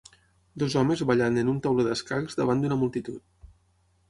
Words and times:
dos 0.61 0.75
homes 0.79 1.03
ballant 1.11 1.37
en 1.41 1.51
un 1.53 1.59
tauler 1.67 1.85
d'escacs 1.91 2.39
davant 2.41 2.65
d'una 2.65 2.79
multitud 2.87 3.23